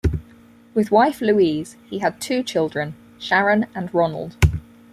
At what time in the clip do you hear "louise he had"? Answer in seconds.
1.21-2.19